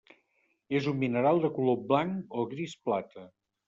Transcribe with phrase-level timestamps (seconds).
[0.79, 3.33] És un mineral de color blanc o gris plata.